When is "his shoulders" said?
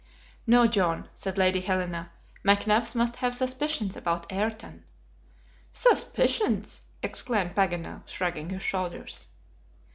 8.49-9.27